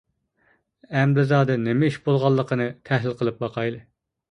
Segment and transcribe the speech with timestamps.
[1.01, 3.87] ئەمدى زادى نېمە ئىش بولغانلىقىنى تەھلىل قىلىپ باقايلى.